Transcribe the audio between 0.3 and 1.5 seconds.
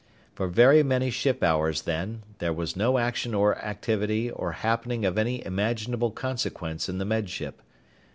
For very many ship